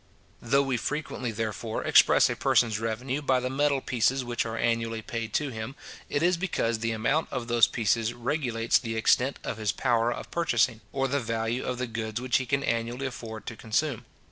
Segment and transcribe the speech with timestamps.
[0.41, 5.03] Though we frequently, therefore, express a person's revenue by the metal pieces which are annually
[5.03, 5.75] paid to him,
[6.09, 10.31] it is because the amount of those pieces regulates the extent of his power of
[10.31, 14.05] purchasing, or the value of the goods which he can annually afford to consume.